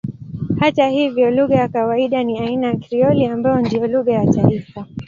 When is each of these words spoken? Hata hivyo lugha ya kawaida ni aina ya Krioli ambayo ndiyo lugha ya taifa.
Hata 0.59 0.89
hivyo 0.89 1.31
lugha 1.31 1.55
ya 1.55 1.67
kawaida 1.67 2.23
ni 2.23 2.39
aina 2.39 2.67
ya 2.67 2.75
Krioli 2.77 3.25
ambayo 3.25 3.61
ndiyo 3.61 3.87
lugha 3.87 4.11
ya 4.13 4.27
taifa. 4.33 4.85